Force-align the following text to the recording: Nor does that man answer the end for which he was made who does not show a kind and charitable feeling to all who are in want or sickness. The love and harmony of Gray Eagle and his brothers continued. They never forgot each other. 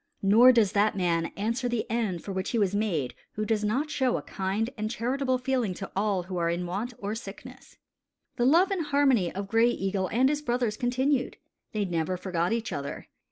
Nor 0.23 0.51
does 0.51 0.71
that 0.71 0.97
man 0.97 1.27
answer 1.37 1.69
the 1.69 1.85
end 1.87 2.23
for 2.23 2.31
which 2.31 2.49
he 2.49 2.57
was 2.57 2.73
made 2.73 3.13
who 3.33 3.45
does 3.45 3.63
not 3.63 3.91
show 3.91 4.17
a 4.17 4.23
kind 4.23 4.71
and 4.75 4.89
charitable 4.89 5.37
feeling 5.37 5.75
to 5.75 5.91
all 5.95 6.23
who 6.23 6.37
are 6.37 6.49
in 6.49 6.65
want 6.65 6.95
or 6.97 7.13
sickness. 7.13 7.77
The 8.35 8.45
love 8.45 8.71
and 8.71 8.87
harmony 8.87 9.31
of 9.31 9.47
Gray 9.47 9.69
Eagle 9.69 10.07
and 10.07 10.27
his 10.29 10.41
brothers 10.41 10.75
continued. 10.75 11.37
They 11.71 11.85
never 11.85 12.17
forgot 12.17 12.51
each 12.51 12.73
other. 12.73 13.09